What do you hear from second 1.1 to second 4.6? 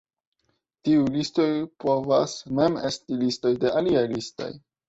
listoj povus mem esti listoj de aliaj listoj.